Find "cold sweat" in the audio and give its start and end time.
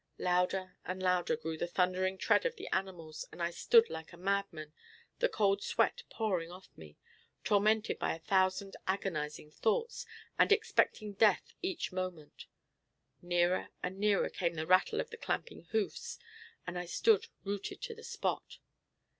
5.29-6.01